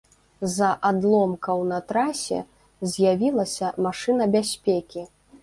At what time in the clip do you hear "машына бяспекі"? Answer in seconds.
3.89-5.07